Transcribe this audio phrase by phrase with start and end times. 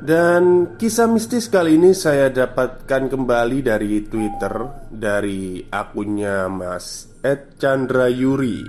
[0.00, 8.08] dan kisah mistis kali ini saya dapatkan kembali dari Twitter dari akunnya Mas Ed Chandra
[8.08, 8.64] Yuri.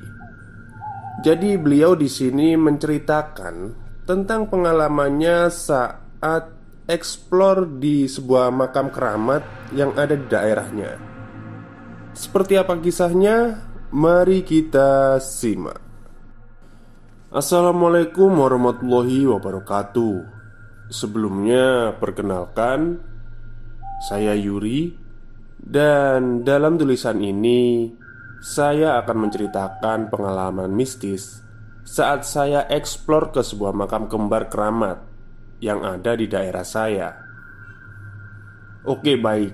[1.23, 3.55] Jadi beliau di sini menceritakan
[4.03, 6.51] tentang pengalamannya saat
[6.91, 10.99] eksplor di sebuah makam keramat yang ada di daerahnya.
[12.11, 13.69] Seperti apa kisahnya?
[13.95, 15.79] Mari kita simak.
[17.31, 20.40] Assalamualaikum warahmatullahi wabarakatuh.
[20.91, 22.99] Sebelumnya, perkenalkan,
[24.03, 24.91] saya Yuri,
[25.55, 27.87] dan dalam tulisan ini
[28.43, 31.39] saya akan menceritakan pengalaman mistis
[31.87, 34.99] saat saya eksplor ke sebuah makam kembar keramat
[35.63, 37.15] yang ada di daerah saya.
[38.83, 39.53] Oke, baik.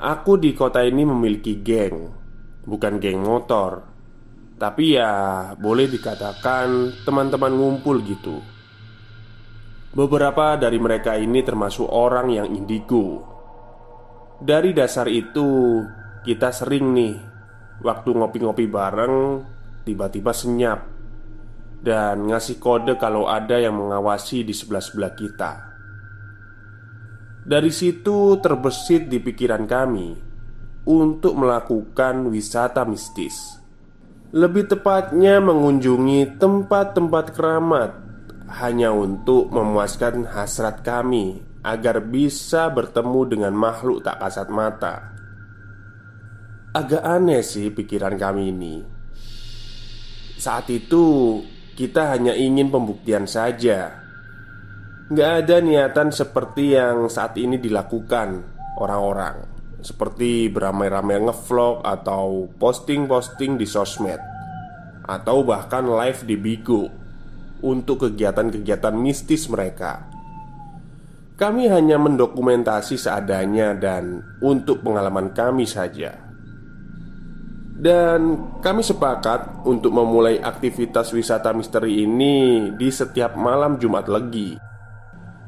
[0.00, 2.08] Aku di kota ini memiliki geng,
[2.64, 3.84] bukan geng motor,
[4.56, 5.12] tapi ya
[5.52, 8.40] boleh dikatakan teman-teman ngumpul gitu.
[9.90, 13.26] Beberapa dari mereka ini termasuk orang yang indigo.
[14.38, 15.82] Dari dasar itu,
[16.22, 17.14] kita sering nih
[17.82, 19.42] waktu ngopi-ngopi bareng
[19.82, 20.86] tiba-tiba senyap
[21.82, 25.52] dan ngasih kode kalau ada yang mengawasi di sebelah-sebelah kita.
[27.42, 30.14] Dari situ terbesit di pikiran kami
[30.86, 33.58] untuk melakukan wisata mistis.
[34.30, 37.90] Lebih tepatnya mengunjungi tempat-tempat keramat
[38.50, 45.14] hanya untuk memuaskan hasrat kami agar bisa bertemu dengan makhluk tak kasat mata.
[46.74, 48.76] Agak aneh sih pikiran kami ini.
[50.34, 51.38] Saat itu
[51.78, 54.02] kita hanya ingin pembuktian saja.
[55.10, 58.46] Gak ada niatan seperti yang saat ini dilakukan
[58.78, 59.42] orang-orang
[59.82, 64.22] Seperti beramai-ramai ngevlog atau posting-posting di sosmed
[65.02, 66.99] Atau bahkan live di Bigo
[67.62, 70.10] untuk kegiatan-kegiatan mistis mereka.
[71.40, 76.20] Kami hanya mendokumentasi seadanya dan untuk pengalaman kami saja.
[77.80, 84.60] Dan kami sepakat untuk memulai aktivitas wisata misteri ini di setiap malam Jumat Legi.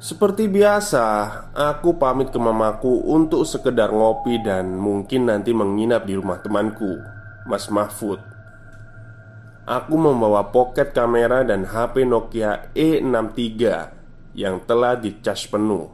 [0.01, 1.05] Seperti biasa,
[1.53, 6.99] aku pamit ke mamaku untuk sekedar ngopi dan mungkin nanti menginap di rumah temanku,
[7.45, 8.19] Mas Mahfud.
[9.63, 13.55] Aku membawa pocket kamera dan HP Nokia E63
[14.35, 15.87] yang telah dicas penuh.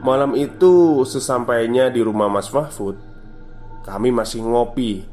[0.00, 2.96] Malam itu, sesampainya di rumah Mas Mahfud,
[3.82, 5.04] kami masih ngopi.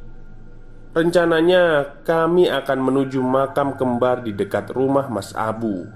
[0.93, 5.89] Rencananya, kami akan menuju makam kembar di dekat rumah Mas Abu.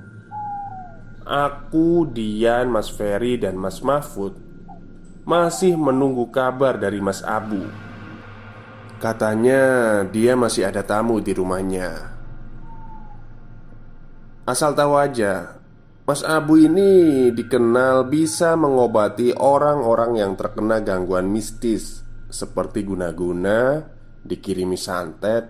[1.22, 4.36] Aku, Dian, Mas Ferry, dan Mas Mahfud
[5.22, 7.62] masih menunggu kabar dari Mas Abu.
[9.02, 9.62] Katanya
[10.06, 12.14] dia masih ada tamu di rumahnya.
[14.46, 15.58] Asal tahu aja
[16.06, 23.86] Mas Abu ini dikenal bisa mengobati orang-orang yang terkena gangguan mistis Seperti guna-guna,
[24.26, 25.50] dikirimi santet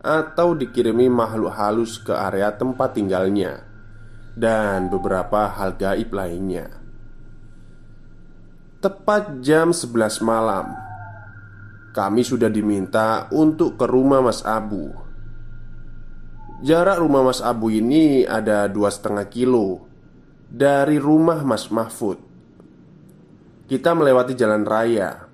[0.00, 3.64] Atau dikirimi makhluk halus ke area tempat tinggalnya
[4.36, 6.70] Dan beberapa hal gaib lainnya.
[8.80, 10.85] Tepat jam 11 malam
[11.96, 14.92] kami sudah diminta untuk ke rumah Mas Abu.
[16.60, 19.88] Jarak rumah Mas Abu ini ada dua setengah kilo
[20.44, 22.20] dari rumah Mas Mahfud.
[23.64, 25.24] Kita melewati jalan raya,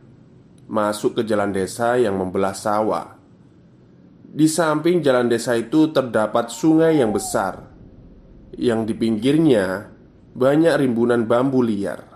[0.71, 3.19] masuk ke jalan desa yang membelah sawah.
[4.23, 7.59] Di samping jalan desa itu terdapat sungai yang besar,
[8.55, 9.91] yang di pinggirnya
[10.33, 12.12] banyak rimbunan bambu liar.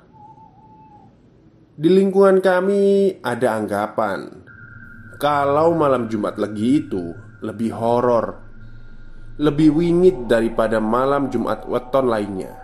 [1.77, 4.33] Di lingkungan kami ada anggapan
[5.21, 7.13] Kalau malam Jumat Legi itu
[7.45, 8.33] lebih horor
[9.37, 12.57] Lebih wingit daripada malam Jumat Weton lainnya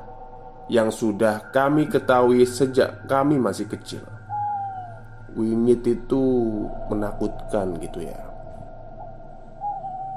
[0.73, 4.01] Yang sudah kami ketahui sejak kami masih kecil.
[5.37, 6.25] Wingit itu
[6.89, 8.17] menakutkan gitu ya.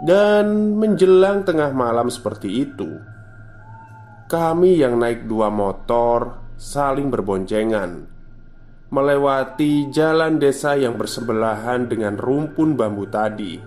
[0.07, 2.95] Dan menjelang tengah malam seperti itu
[4.31, 8.14] Kami yang naik dua motor saling berboncengan
[8.95, 13.59] melewati jalan desa yang bersebelahan dengan rumpun bambu tadi.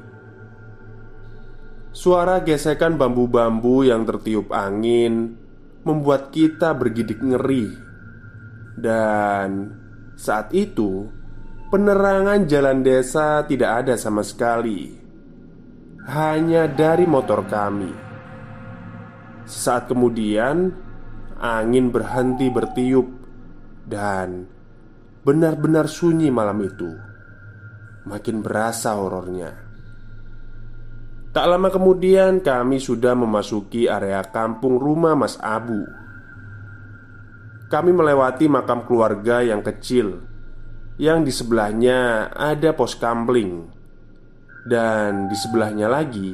[1.92, 5.36] Suara gesekan bambu-bambu yang tertiup angin
[5.84, 7.68] membuat kita bergidik ngeri.
[8.78, 9.76] Dan
[10.16, 11.04] saat itu,
[11.68, 14.96] penerangan jalan desa tidak ada sama sekali,
[16.08, 17.92] hanya dari motor kami.
[19.44, 20.72] Saat kemudian,
[21.36, 23.08] angin berhenti bertiup,
[23.88, 24.57] dan
[25.22, 26.90] benar-benar sunyi malam itu.
[28.08, 29.68] Makin berasa horornya.
[31.28, 35.84] Tak lama kemudian kami sudah memasuki area kampung rumah Mas Abu
[37.68, 40.24] Kami melewati makam keluarga yang kecil
[40.96, 43.68] Yang di sebelahnya ada pos kambling
[44.64, 46.32] Dan di sebelahnya lagi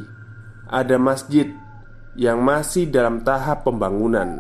[0.71, 1.51] Ada masjid
[2.15, 4.39] Yang masih dalam tahap pembangunan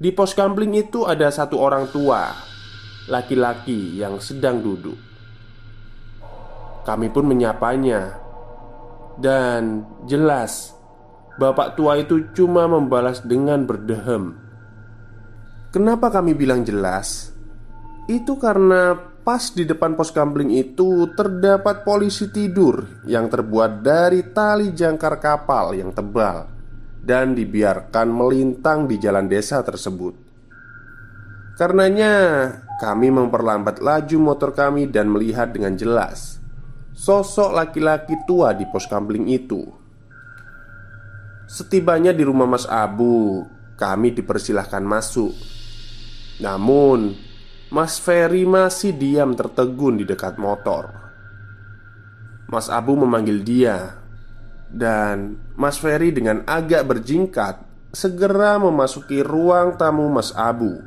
[0.00, 2.32] Di pos kambling itu ada satu orang tua
[3.12, 4.96] Laki-laki yang sedang duduk.
[6.88, 8.16] Kami pun menyapanya.
[9.20, 10.72] Dan jelas
[11.36, 14.40] Bapak tua itu cuma membalas dengan berdehem
[15.68, 17.36] Kenapa kami bilang jelas?
[18.08, 24.72] Itu karena pas di depan pos gambling itu terdapat polisi tidur Yang terbuat dari tali
[24.72, 26.59] jangkar kapal yang tebal
[27.00, 30.30] Dan dibiarkan melintang di jalan desa tersebut
[31.60, 32.12] Karenanya
[32.80, 36.40] kami memperlambat laju motor kami dan melihat dengan jelas
[36.96, 39.68] sosok laki-laki tua di pos kambling itu.
[41.44, 43.44] Setibanya di rumah Mas Abu,
[43.76, 45.36] kami dipersilahkan masuk.
[46.40, 47.12] Namun,
[47.68, 50.88] Mas Ferry masih diam tertegun di dekat motor.
[52.48, 53.99] Mas Abu memanggil dia,
[54.70, 60.78] dan Mas Ferry dengan agak berjingkat segera memasuki ruang tamu Mas Abu.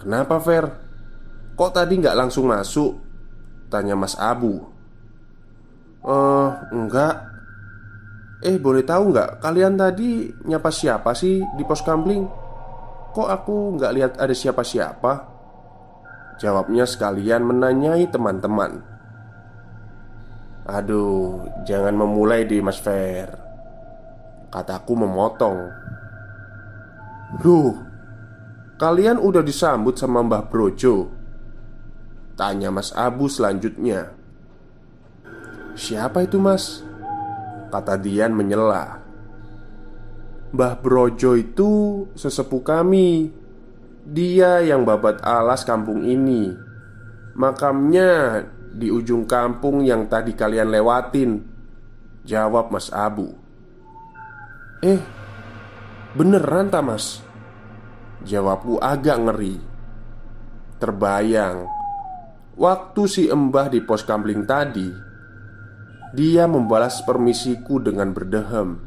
[0.00, 0.64] Kenapa Fer?
[1.54, 2.98] Kok tadi nggak langsung masuk?
[3.70, 4.74] Tanya Mas Abu
[6.04, 7.32] Eh, enggak
[8.44, 12.28] Eh, boleh tahu nggak Kalian tadi nyapa siapa sih di pos kambling?
[13.16, 15.12] Kok aku nggak lihat ada siapa-siapa?
[16.36, 18.93] Jawabnya sekalian menanyai teman-teman
[20.64, 23.28] Aduh, jangan memulai di Mas Fer.
[24.48, 25.60] Kataku memotong.
[27.44, 27.76] Duh,
[28.80, 31.12] kalian udah disambut sama Mbah Brojo?
[32.32, 34.10] Tanya Mas Abu selanjutnya.
[35.74, 36.80] Siapa itu mas?
[37.68, 39.02] Kata Dian menyela.
[40.54, 43.34] Mbah Brojo itu sesepuh kami.
[44.06, 46.54] Dia yang babat alas kampung ini.
[47.34, 51.54] Makamnya di ujung kampung yang tadi kalian lewatin
[52.24, 53.36] Jawab Mas Abu.
[54.80, 55.00] Eh,
[56.16, 57.20] beneran tak mas?
[58.24, 59.60] Jawabku agak ngeri.
[60.80, 61.68] Terbayang
[62.56, 64.88] Waktu si embah di pos kambling tadi
[66.16, 68.80] Dia membalas permisiku dengan berdehem.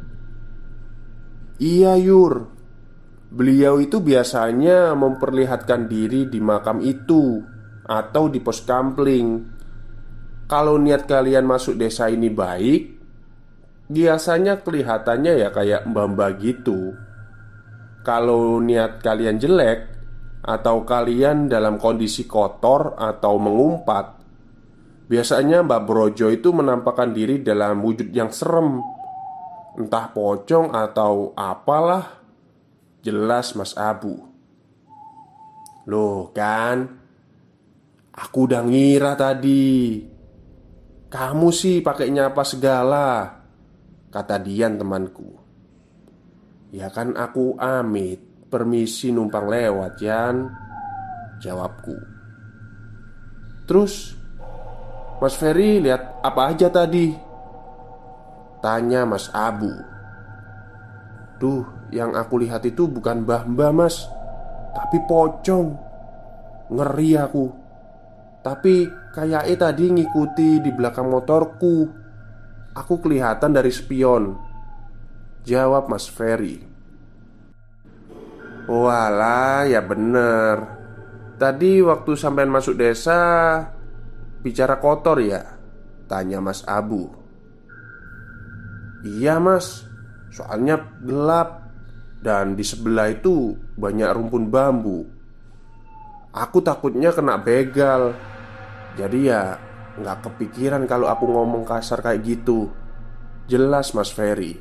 [1.61, 2.49] Iya Yur.
[3.29, 7.37] Beliau itu biasanya memperlihatkan diri di makam itu
[7.85, 9.56] Atau di pos kampling
[10.47, 12.95] Kalau niat kalian masuk desa ini baik
[13.87, 16.95] Biasanya kelihatannya ya kayak mbak-mbak gitu
[18.03, 19.97] Kalau niat kalian jelek
[20.47, 24.05] atau kalian dalam kondisi kotor atau mengumpat,
[25.11, 28.79] biasanya Mbak Brojo itu menampakkan diri dalam wujud yang serem,
[29.75, 32.23] entah pocong atau apalah.
[33.03, 34.19] Jelas, Mas Abu.
[35.87, 36.95] Loh, kan?
[38.11, 40.03] Aku udah ngira tadi.
[41.07, 43.39] Kamu sih pakai nyapa segala,
[44.11, 45.47] kata Dian temanku.
[46.71, 48.19] Ya kan aku Amit
[48.51, 50.51] Permisi numpang lewat, Yan
[51.39, 51.95] Jawabku
[53.67, 54.15] Terus
[55.19, 57.11] Mas Ferry lihat apa aja tadi?
[58.59, 59.71] Tanya Mas Abu
[61.37, 64.07] Duh, yang aku lihat itu bukan mbah-mbah mas
[64.75, 65.67] Tapi pocong
[66.67, 67.66] Ngeri aku
[68.47, 71.83] Tapi kayaknya tadi ngikuti di belakang motorku.
[72.71, 74.39] Aku kelihatan dari spion.
[75.43, 76.63] Jawab Mas Ferry.
[78.71, 80.63] Walah, ya bener.
[81.35, 83.19] Tadi waktu sampean masuk desa
[84.39, 85.43] Bicara kotor ya?
[86.07, 87.11] Tanya Mas Abu.
[89.03, 89.83] Iya mas.
[90.31, 91.67] Soalnya gelap.
[92.23, 95.03] Dan di sebelah itu banyak rumpun bambu.
[96.31, 98.15] Aku takutnya kena begal
[98.97, 99.61] Jadi ya
[100.01, 102.73] nggak kepikiran kalau aku ngomong kasar kayak gitu.
[103.45, 104.57] Jelas Mas Ferry.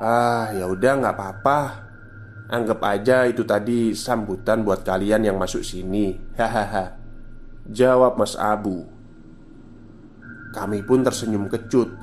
[0.00, 1.60] Ah ya udah nggak apa-apa.
[2.50, 6.18] Anggap aja itu tadi sambutan buat kalian yang masuk sini.
[6.34, 6.98] Hahaha.
[7.68, 8.88] Jawab Mas Abu.
[10.50, 11.94] Kami pun tersenyum kecut.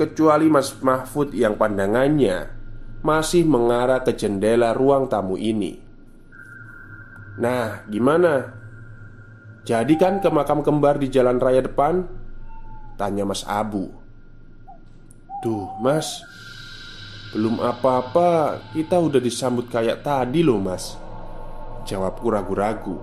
[0.00, 2.48] Kecuali Mas Mahfud yang pandangannya
[3.04, 5.76] masih mengarah ke jendela ruang tamu ini.
[7.36, 8.59] Nah, gimana?
[9.64, 12.08] Jadi kan ke makam kembar di jalan raya depan?
[12.96, 13.92] Tanya Mas Abu.
[15.40, 16.20] Duh, Mas,
[17.32, 20.96] belum apa-apa, kita udah disambut kayak tadi loh, Mas.
[21.88, 23.00] Jawabku ragu-ragu.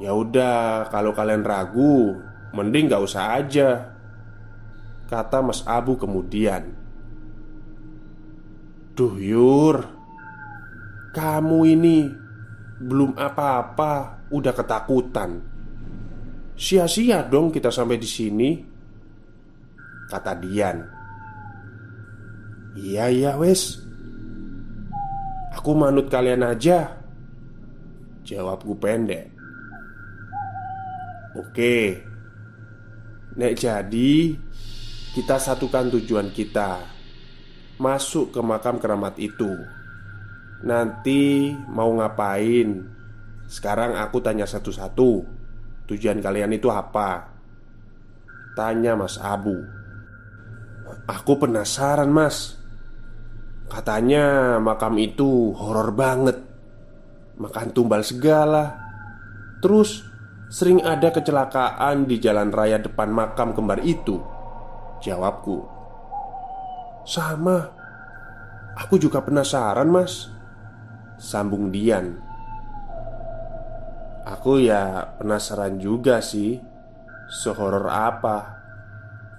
[0.00, 2.16] Ya udah, kalau kalian ragu,
[2.52, 3.96] mending gak usah aja.
[5.06, 6.74] Kata Mas Abu kemudian
[8.98, 9.86] Duh Yur
[11.14, 12.10] Kamu ini
[12.82, 15.42] Belum apa-apa Udah ketakutan.
[16.56, 18.50] Sia-sia dong kita sampai di sini
[20.06, 20.78] Kata Dian.
[22.78, 23.82] Iya iya wes.
[25.58, 26.94] Aku manut kalian aja.
[28.22, 29.34] Jawabku pendek.
[31.34, 32.06] Oke.
[33.36, 34.38] Nek jadi
[35.12, 36.86] kita satukan tujuan kita.
[37.82, 39.50] Masuk ke makam keramat itu.
[40.62, 42.95] Nanti mau ngapain
[43.46, 45.22] Sekarang aku tanya satu-satu.
[45.86, 47.30] Tujuan kalian itu apa?
[48.58, 49.54] Tanya Mas Abu.
[51.06, 52.58] Aku penasaran mas.
[53.70, 56.38] Katanya makam itu horor banget.
[57.38, 58.74] Makan tumbal segala.
[59.62, 60.02] Terus
[60.50, 64.18] sering ada kecelakaan di jalan raya depan makam kembar itu.
[65.02, 65.62] Jawabku
[67.06, 67.70] Sama.
[68.78, 70.30] Aku juga penasaran mas.
[71.18, 72.25] Sambung Dian
[74.26, 76.58] Aku ya penasaran juga sih
[77.30, 78.58] Sehoror apa?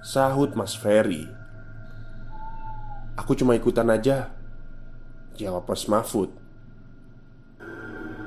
[0.00, 1.28] Sahut Mas Ferry.
[3.20, 4.32] Aku cuma ikutan aja.
[5.36, 6.32] Jawab Mas Mahfud.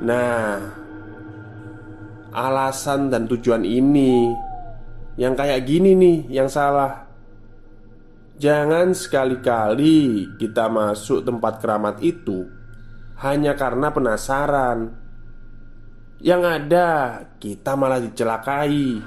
[0.06, 0.78] Nah
[2.30, 4.30] Alasan dan tujuan ini
[5.18, 7.10] Yang kayak gini nih yang salah.
[8.38, 12.46] Jangan sekali-kali kita masuk tempat keramat itu
[13.22, 15.01] hanya karena penasaran.
[16.22, 16.90] Yang ada,
[17.42, 19.02] kita malah dicelakai.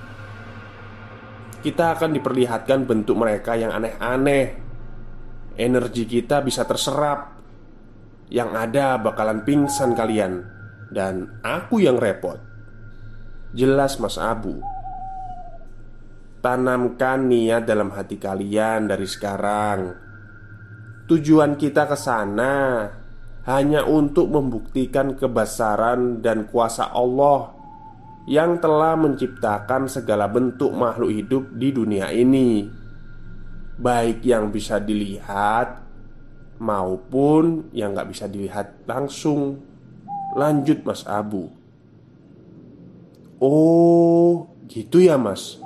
[1.63, 4.59] Kita akan diperlihatkan bentuk mereka yang aneh-aneh.
[5.55, 7.39] Energi kita bisa terserap.
[8.35, 10.43] Yang ada bakalan pingsan kalian,
[10.91, 12.41] dan aku yang repot.
[13.55, 14.59] Jelas, Mas Abu.
[16.43, 19.95] Tanamkan niat dalam hati kalian dari sekarang.
[21.07, 22.89] Tujuan kita ke sana
[23.45, 27.53] hanya untuk membuktikan kebesaran dan kuasa Allah
[28.25, 32.65] yang telah menciptakan segala bentuk makhluk hidup di dunia ini,
[33.77, 35.85] baik yang bisa dilihat
[36.57, 39.61] maupun yang nggak bisa dilihat langsung.
[40.35, 41.53] Lanjut, Mas Abu.
[43.39, 45.61] Oh, gitu ya, Mas.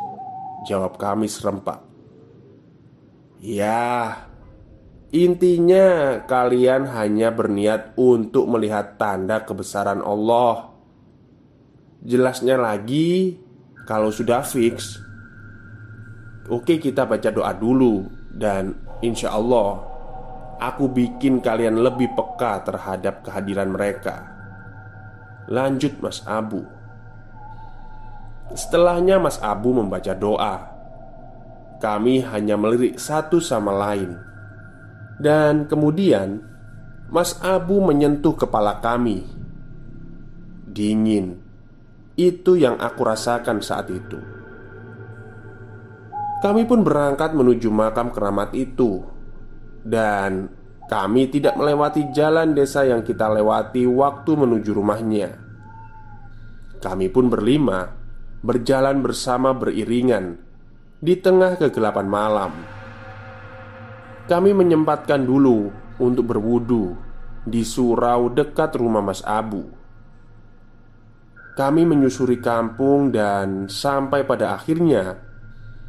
[0.66, 1.88] Jawab kami serempak
[3.38, 4.26] Ya
[5.08, 10.76] Intinya kalian hanya berniat untuk melihat tanda kebesaran Allah.
[11.98, 13.34] Jelasnya lagi
[13.82, 15.02] Kalau sudah fix
[16.46, 18.70] Oke kita baca doa dulu Dan
[19.02, 19.82] insya Allah
[20.62, 24.26] Aku bikin kalian lebih peka terhadap kehadiran mereka.
[25.46, 26.66] Lanjut Mas Abu.
[28.50, 30.74] Setelahnya Mas Abu membaca doa.
[31.78, 34.27] Kami hanya melirik satu sama lain
[35.18, 36.38] Dan kemudian
[37.10, 39.26] Mas Abu menyentuh kepala kami.
[40.70, 41.42] Dingin.
[42.18, 44.18] Itu yang aku rasakan saat itu.
[46.38, 49.02] Kami pun berangkat menuju makam keramat itu.
[49.82, 50.46] Dan
[50.86, 55.28] kami tidak melewati jalan desa yang kita lewati waktu menuju rumahnya.
[56.78, 57.90] Kami pun berlima
[58.38, 60.38] berjalan bersama beriringan
[61.02, 62.77] di tengah kegelapan malam.
[64.28, 65.72] Kami menyempatkan dulu
[66.04, 66.92] untuk berwudu
[67.48, 69.64] di surau dekat rumah Mas Abu.
[71.56, 75.16] Kami menyusuri kampung dan sampai pada akhirnya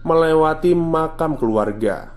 [0.07, 2.15] melewati makam keluarga.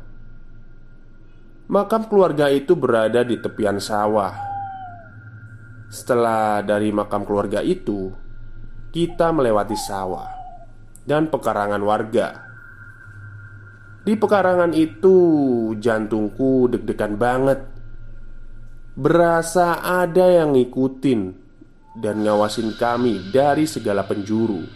[1.66, 4.38] Makam keluarga itu berada di tepian sawah.
[5.90, 8.14] Setelah dari makam keluarga itu,
[8.94, 10.30] kita melewati sawah
[11.02, 12.51] dan pekarangan warga.
[14.02, 15.16] Di pekarangan itu,
[15.78, 17.62] jantungku deg-degan banget.
[18.98, 21.20] Berasa ada yang ngikutin
[22.02, 24.66] dan ngawasin kami dari segala penjuru.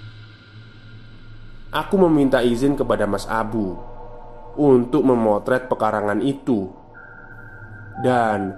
[1.75, 3.77] Aku meminta izin kepada Mas Abu
[4.57, 6.71] untuk memotret pekarangan itu,
[8.01, 8.57] dan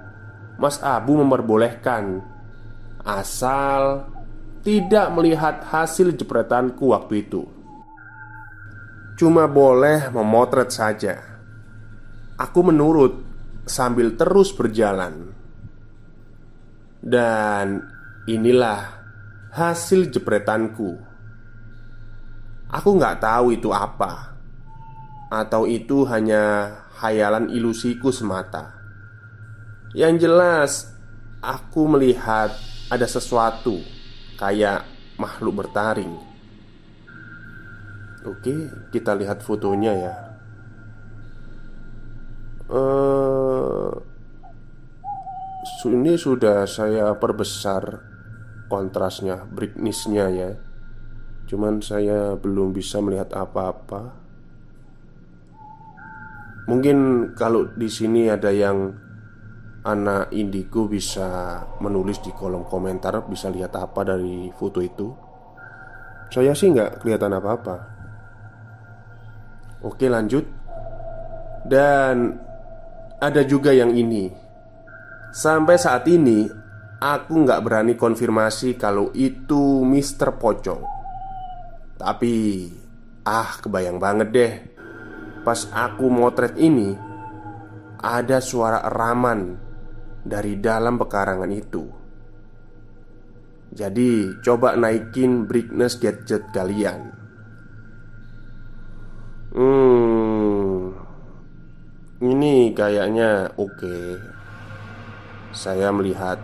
[0.55, 2.23] Mas Abu memperbolehkan
[3.03, 4.07] asal
[4.63, 7.58] tidak melihat hasil jepretanku waktu itu.
[9.19, 11.19] Cuma boleh memotret saja.
[12.39, 13.19] Aku menurut
[13.67, 15.35] sambil terus berjalan,
[17.03, 17.83] dan
[18.31, 19.03] inilah
[19.51, 20.95] hasil jepretanku.
[22.71, 24.39] Aku nggak tahu itu apa,
[25.27, 26.71] atau itu hanya
[27.03, 28.71] hayalan ilusiku semata.
[29.91, 30.71] Yang jelas,
[31.43, 32.55] aku melihat
[32.87, 33.83] ada sesuatu
[34.39, 34.87] kayak
[35.19, 36.28] makhluk bertaring.
[38.27, 40.13] Oke, kita lihat fotonya ya.
[42.67, 43.95] Uh,
[45.87, 48.03] ini sudah saya perbesar
[48.67, 50.51] kontrasnya, brightnessnya ya.
[51.47, 54.19] Cuman saya belum bisa melihat apa-apa.
[56.67, 58.93] Mungkin kalau di sini ada yang
[59.87, 65.07] anak indigo bisa menulis di kolom komentar bisa lihat apa dari foto itu
[66.27, 67.98] saya sih nggak kelihatan apa-apa
[69.83, 70.45] oke lanjut
[71.67, 72.39] dan
[73.19, 74.31] ada juga yang ini
[75.35, 76.47] sampai saat ini
[77.03, 80.83] aku nggak berani konfirmasi kalau itu Mister Pocong
[81.99, 82.67] tapi
[83.27, 84.53] ah kebayang banget deh
[85.43, 86.95] pas aku motret ini
[87.99, 89.59] ada suara eraman
[90.23, 91.83] dari dalam pekarangan itu.
[93.69, 97.18] Jadi, coba naikin brightness gadget kalian.
[99.49, 100.93] Hmm,
[102.21, 104.17] ini kayaknya oke.
[105.49, 106.37] Saya melihat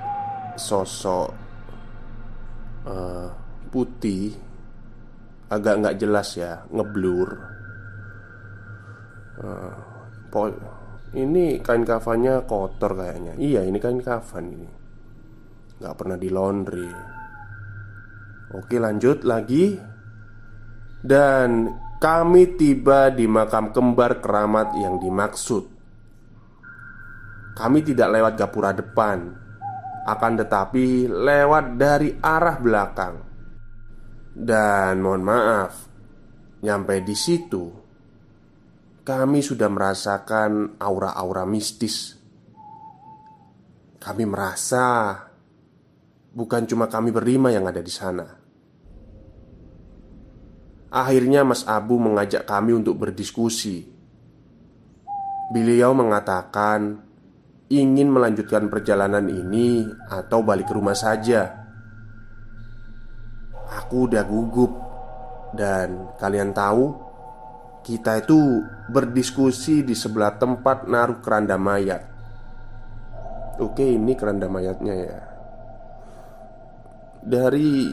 [0.58, 1.30] sosok
[2.90, 3.30] uh,
[3.70, 4.34] putih,
[5.54, 7.30] agak nggak jelas ya, ngeblur.
[9.36, 9.96] Uh,
[11.16, 13.40] ini kain kafannya kotor kayaknya.
[13.40, 14.70] Iya ini kain kafan ini.
[15.80, 16.92] Gak pernah di laundry.
[18.52, 19.80] Oke lanjut lagi.
[21.00, 21.72] Dan
[22.06, 25.74] kami tiba di makam kembar keramat yang dimaksud
[27.58, 29.34] Kami tidak lewat gapura depan
[30.06, 33.16] Akan tetapi lewat dari arah belakang
[34.38, 35.74] Dan mohon maaf
[36.62, 37.86] Nyampe di situ
[39.06, 42.18] kami sudah merasakan aura-aura mistis.
[44.02, 45.14] Kami merasa
[46.34, 48.45] bukan cuma kami berlima yang ada di sana.
[50.96, 53.84] Akhirnya, Mas Abu mengajak kami untuk berdiskusi.
[55.52, 57.04] Beliau mengatakan
[57.68, 61.68] ingin melanjutkan perjalanan ini atau balik ke rumah saja.
[63.84, 64.72] Aku udah gugup,
[65.52, 66.96] dan kalian tahu
[67.84, 72.02] kita itu berdiskusi di sebelah tempat naruh keranda mayat.
[73.60, 75.20] Oke, ini keranda mayatnya ya.
[77.20, 77.88] Dari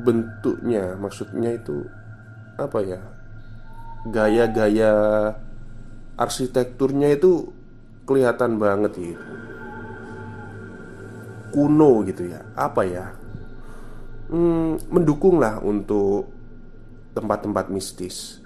[0.00, 1.84] bentuknya, maksudnya itu
[2.56, 3.00] apa ya?
[4.08, 4.92] Gaya-gaya
[6.16, 7.52] arsitekturnya itu
[8.08, 9.24] kelihatan banget gitu.
[11.52, 12.40] Kuno gitu ya.
[12.56, 13.06] Apa ya?
[14.32, 16.28] Hmm, mendukung lah untuk
[17.14, 18.44] tempat-tempat mistis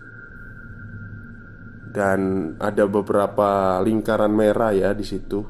[1.90, 5.42] dan ada beberapa lingkaran merah ya di situ.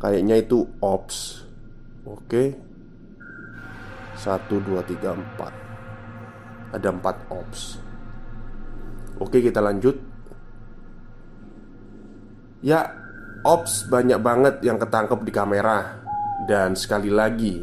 [0.00, 1.44] Kayaknya itu ops.
[2.08, 2.56] Oke.
[4.18, 5.61] Satu, dua, tiga, empat.
[6.72, 7.76] Ada empat ops.
[9.20, 9.94] Oke, kita lanjut.
[12.64, 12.88] Ya,
[13.44, 16.00] ops banyak banget yang ketangkep di kamera.
[16.48, 17.62] Dan sekali lagi,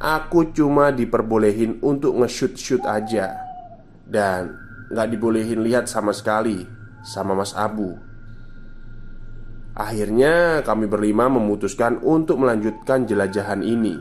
[0.00, 3.34] aku cuma diperbolehin untuk nge-shoot-shoot aja.
[4.06, 4.56] Dan
[4.88, 6.64] nggak dibolehin lihat sama sekali
[7.04, 7.92] sama Mas Abu.
[9.74, 13.98] Akhirnya, kami berlima memutuskan untuk melanjutkan jelajahan ini.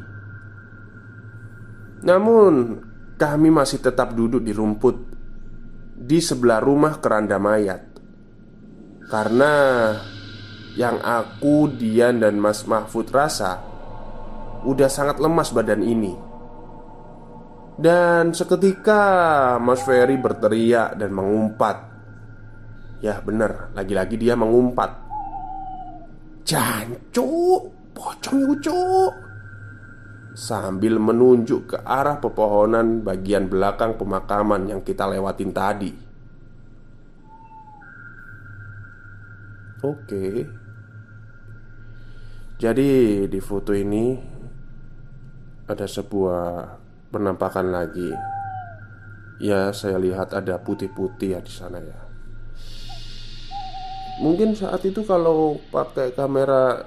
[2.06, 2.78] Namun,
[3.18, 4.96] kami masih tetap duduk di rumput
[5.94, 7.82] di sebelah rumah keranda mayat.
[9.08, 9.54] Karena
[10.74, 13.62] yang aku, Dian, dan Mas Mahfud rasa
[14.66, 16.14] udah sangat lemas badan ini.
[17.74, 19.02] Dan seketika
[19.58, 21.78] Mas Ferry berteriak dan mengumpat.
[23.02, 25.04] Ya bener, lagi-lagi dia mengumpat.
[26.48, 28.82] Jancuk, pocong itu
[30.34, 35.94] Sambil menunjuk ke arah pepohonan bagian belakang pemakaman yang kita lewatin tadi.
[39.86, 40.26] Oke.
[42.58, 42.90] Jadi
[43.30, 44.32] di foto ini
[45.64, 46.76] Ada sebuah
[47.08, 48.12] penampakan lagi.
[49.40, 52.00] Ya saya lihat ada putih-putih ya di sana ya.
[54.20, 56.84] Mungkin saat itu kalau pakai kamera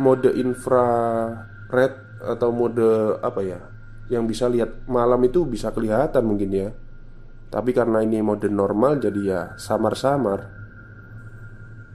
[0.00, 3.60] mode infrared atau mode apa ya
[4.08, 6.68] Yang bisa lihat malam itu bisa kelihatan mungkin ya.
[7.48, 10.40] Tapi karena ini mode normal jadi ya samar-samar.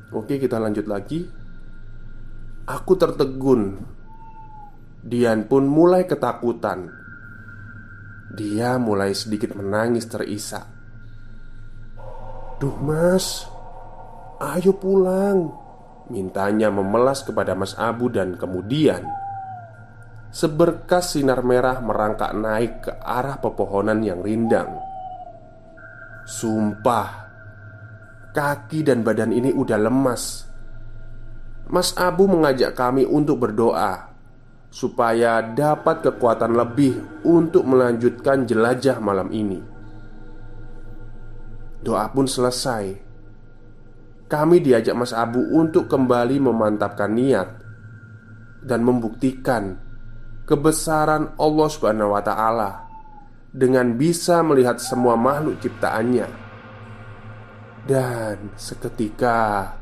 [0.09, 1.21] Oke kita lanjut lagi.
[2.65, 3.77] Aku tertegun.
[5.05, 6.89] Dian pun mulai ketakutan.
[8.33, 10.65] Dia mulai sedikit menangis terisak.
[12.59, 13.47] Duh mas
[14.39, 15.51] Ayo pulang
[16.09, 19.03] Mintanya memelas kepada Mas Abu dan kemudian
[20.29, 24.77] Seberkas sinar merah merangkak naik ke arah pepohonan yang rindang.
[26.29, 27.29] Sumpah
[28.29, 30.45] Kaki dan badan ini udah lemas.
[31.65, 34.09] Mas Abu mengajak kami untuk berdoa
[34.69, 39.57] Supaya dapat kekuatan lebih Untuk melanjutkan jelajah malam ini.
[41.81, 42.85] Doa pun selesai.
[44.29, 47.49] Kami diajak Mas Abu untuk kembali memantapkan niat
[48.61, 49.88] Dan membuktikan
[50.49, 52.89] Kebesaran Allah Subhanahu wa Ta'ala
[53.53, 56.25] dengan bisa melihat semua makhluk ciptaannya.
[57.85, 59.77] Dan seketika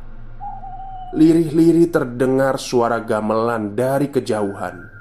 [1.16, 4.92] lirih-lirih terdengar suara gamelan dari kejauhan.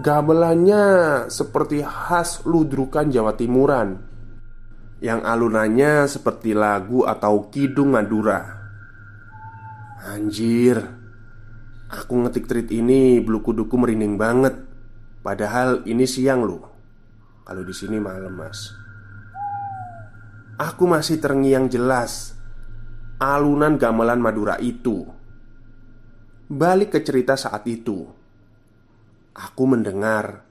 [0.00, 0.84] Gamelannya
[1.28, 4.00] seperti khas ludrukan Jawa Timuran
[5.02, 8.40] Yang alunannya seperti lagu atau kidung Madura
[10.08, 10.99] Anjir
[11.90, 14.54] Aku ngetik tweet ini bulu kuduku merinding banget
[15.20, 16.70] Padahal ini siang loh
[17.50, 18.70] kalau di sini malam, Mas.
[20.54, 22.38] Aku masih terngiang jelas
[23.18, 25.02] alunan gamelan Madura itu.
[26.46, 28.06] Balik ke cerita saat itu.
[29.34, 30.46] Aku mendengar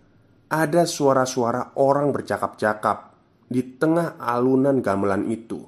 [0.52, 3.15] ada suara-suara orang bercakap-cakap
[3.47, 5.63] di tengah alunan gamelan itu.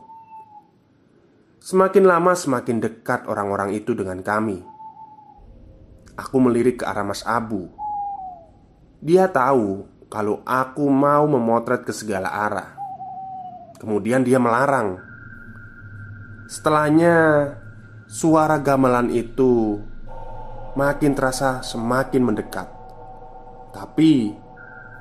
[1.64, 4.71] Semakin lama semakin dekat orang-orang itu dengan kami.
[6.22, 7.66] Aku melirik ke arah Mas Abu.
[9.02, 12.78] Dia tahu kalau aku mau memotret ke segala arah.
[13.82, 15.02] Kemudian dia melarang.
[16.46, 17.50] Setelahnya,
[18.06, 19.82] suara gamelan itu
[20.78, 22.70] makin terasa semakin mendekat.
[23.74, 24.36] Tapi,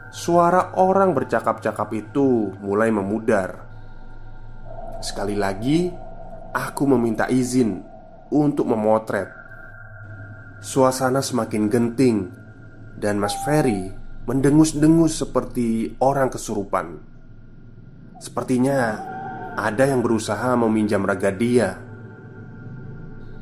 [0.09, 3.69] suara orang bercakap-cakap itu mulai memudar.
[5.05, 5.93] Sekali lagi,
[6.55, 7.83] aku meminta izin
[8.33, 9.40] untuk memotret.
[10.61, 12.29] Suasana semakin genting,
[13.01, 13.97] dan Mas Ferry
[14.29, 17.01] mendengus-dengus seperti orang kesurupan.
[18.21, 19.01] Sepertinya
[19.57, 21.81] ada yang berusaha meminjam raga dia.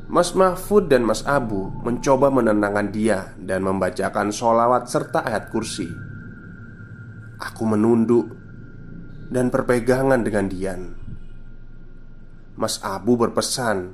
[0.07, 5.91] Mas Mahfud dan Mas Abu mencoba menenangkan dia dan membacakan sholawat serta ayat kursi.
[7.35, 8.31] Aku menunduk
[9.27, 10.81] dan berpegangan dengan Dian.
[12.55, 13.91] Mas Abu berpesan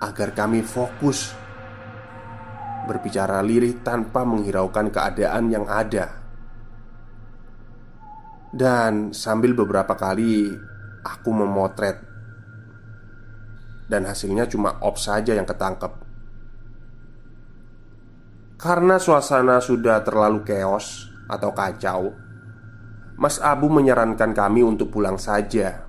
[0.00, 1.34] agar kami fokus
[2.86, 6.22] berbicara lirih tanpa menghiraukan keadaan yang ada.
[8.54, 10.54] Dan sambil beberapa kali
[11.02, 11.98] aku memotret.
[13.86, 15.92] Dan hasilnya cuma op saja yang ketangkep.
[18.56, 22.26] Karena suasana sudah terlalu keos atau kacau
[23.16, 25.88] Mas Abu menyarankan kami untuk pulang saja.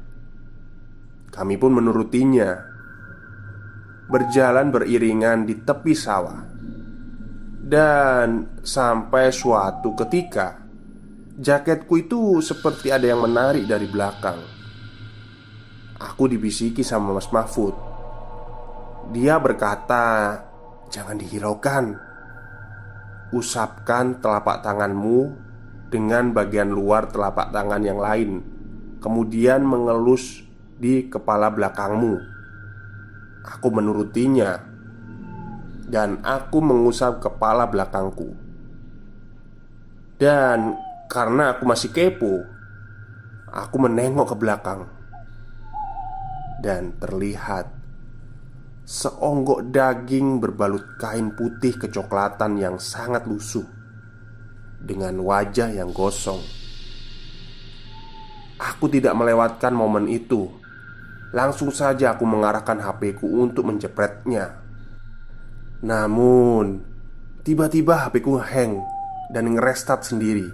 [1.28, 2.56] Kami pun menurutinya.
[4.08, 6.57] Berjalan beriringan di tepi sawah
[7.68, 10.64] dan sampai suatu ketika
[11.38, 14.42] Jaketku itu seperti ada yang menarik dari belakang.
[16.02, 17.78] Aku dibisiki sama Mas Mahfud.
[19.14, 20.34] Dia berkata
[20.90, 21.86] Jangan dihiraukan.
[23.38, 25.20] Usapkan telapak tanganmu
[25.92, 28.40] Dengan bagian luar telapak tangan yang lain
[28.98, 30.42] Kemudian mengelus
[30.78, 32.18] di kepala belakangmu.
[33.46, 34.67] Aku menurutinya
[35.88, 38.36] dan aku mengusap kepala belakangku.
[40.20, 40.76] Dan
[41.08, 42.44] karena aku masih kepo,
[43.48, 44.82] aku menengok ke belakang
[46.60, 47.70] dan terlihat
[48.88, 53.66] seonggok daging berbalut kain putih kecoklatan yang sangat lusuh
[54.84, 56.40] dengan wajah yang gosong.
[58.58, 60.50] Aku tidak melewatkan momen itu.
[61.30, 64.67] Langsung saja aku mengarahkan HP-ku untuk menjepretnya.
[65.78, 66.82] Namun,
[67.46, 68.82] tiba-tiba HP ku hang
[69.30, 70.50] dan ngerestart sendiri.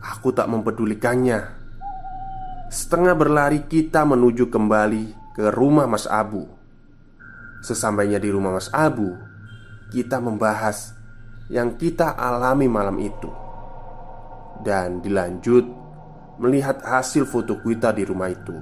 [0.00, 1.52] Aku tak mempedulikannya.
[2.72, 6.48] Setengah berlari kita menuju kembali ke rumah Mas Abu.
[7.60, 9.12] Sesampainya di rumah Mas Abu,
[9.92, 10.96] kita membahas
[11.52, 13.28] yang kita alami malam itu.
[14.64, 15.68] Dan dilanjut
[16.40, 18.56] melihat hasil foto kita di rumah itu.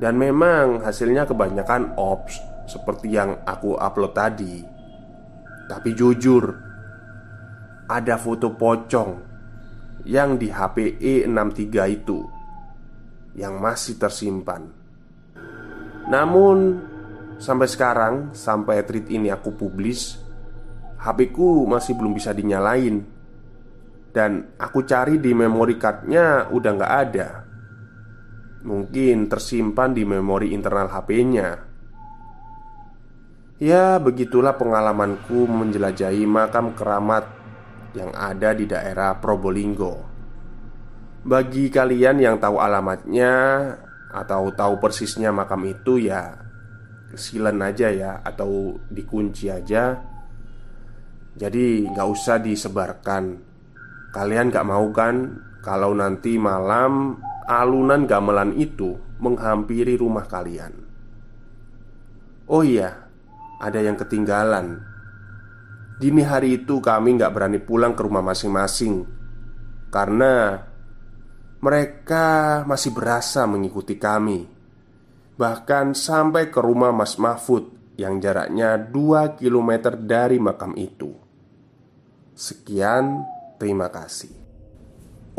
[0.00, 4.62] Dan memang hasilnya kebanyakan ops seperti yang aku upload tadi.
[5.66, 6.44] Tapi jujur,
[7.90, 9.10] ada foto pocong
[10.06, 12.18] yang di HP E63 itu
[13.34, 14.62] yang masih tersimpan.
[16.06, 16.78] Namun
[17.42, 20.18] sampai sekarang, sampai tweet ini aku publis,
[21.02, 23.18] HP ku masih belum bisa dinyalain.
[24.10, 27.28] Dan aku cari di memory cardnya udah nggak ada.
[28.66, 31.69] Mungkin tersimpan di memori internal HP-nya.
[33.60, 37.28] Ya, begitulah pengalamanku menjelajahi makam keramat
[37.92, 40.00] yang ada di daerah Probolinggo.
[41.20, 43.32] Bagi kalian yang tahu alamatnya
[44.08, 46.40] atau tahu persisnya makam itu ya
[47.12, 49.92] silen aja ya atau dikunci aja.
[51.36, 53.24] Jadi nggak usah disebarkan.
[54.08, 60.72] Kalian nggak mau kan kalau nanti malam alunan gamelan itu menghampiri rumah kalian.
[62.48, 63.09] Oh iya,
[63.60, 64.80] ada yang ketinggalan.
[66.00, 69.04] Dini hari itu kami nggak berani pulang ke rumah masing-masing
[69.92, 70.56] Karena
[71.60, 74.48] Mereka masih berasa mengikuti kami.
[75.36, 81.12] Bahkan sampai ke rumah Mas Mahfud Yang jaraknya 2 km dari makam itu.
[82.32, 83.28] Sekian,
[83.60, 84.39] terima kasih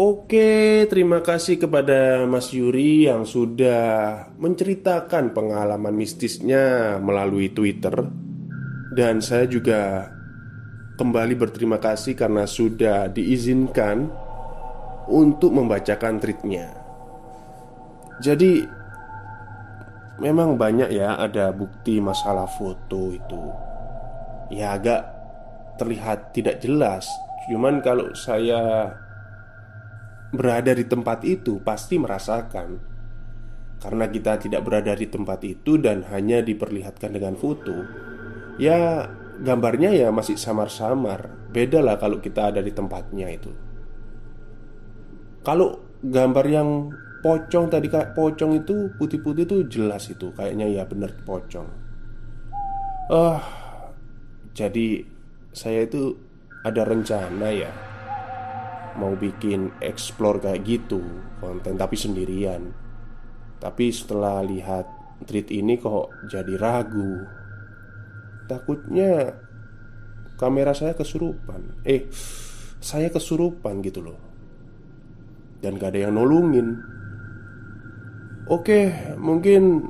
[0.02, 8.10] Oke, terima kasih kepada Mas Yuri yang sudah menceritakan pengalaman mistisnya melalui Twitter.
[8.98, 10.10] Dan saya juga
[10.98, 14.10] kembali berterima kasih karena sudah diizinkan
[15.06, 16.74] untuk membacakan tweetnya.
[18.26, 18.66] Jadi
[20.18, 23.44] memang banyak ya ada bukti masalah foto itu.
[24.50, 25.06] Ya agak
[25.78, 27.06] terlihat tidak jelas.
[27.54, 28.90] Cuman kalau saya
[30.32, 32.80] berada di tempat itu pasti merasakan.
[33.82, 37.82] Karena kita tidak berada di tempat itu dan hanya diperlihatkan dengan foto
[38.62, 39.10] Ya
[39.42, 41.34] gambarnya ya masih samar-samar.
[41.50, 43.52] Beda lah kalau kita ada di tempatnya itu.
[45.42, 46.70] Kalau gambar yang
[47.26, 50.30] pocong tadi kayak pocong itu putih-putih itu jelas itu.
[50.36, 51.68] Kayaknya ya bener pocong.
[53.12, 53.42] Ah,
[54.52, 55.00] Jadi
[55.56, 56.12] saya itu
[56.68, 57.72] ada rencana ya
[58.98, 61.02] mau bikin explore kayak gitu
[61.40, 62.72] konten tapi sendirian.
[63.62, 64.86] Tapi setelah lihat
[65.24, 67.26] tweet ini kok jadi ragu.
[68.50, 69.38] Takutnya
[70.36, 71.86] kamera saya kesurupan.
[71.86, 72.10] Eh
[72.82, 74.20] saya kesurupan gitu loh.
[75.62, 76.82] Dan gak ada yang nolongin.
[78.50, 79.86] Oke mungkin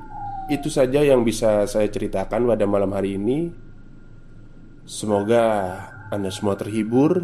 [0.51, 3.47] itu saja yang bisa saya ceritakan pada malam hari ini.
[4.83, 5.43] Semoga
[6.11, 7.23] anda semua terhibur